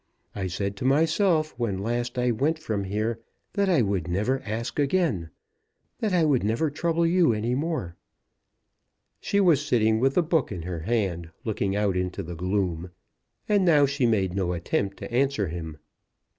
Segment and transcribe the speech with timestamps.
[0.33, 3.19] I said to myself when last I went from here
[3.53, 5.29] that I would never ask again;
[5.99, 7.95] that I would never trouble you any more."
[9.19, 12.89] She was sitting with the book in her hand, looking out into the gloom,
[13.47, 15.77] and now she made no attempt to answer him.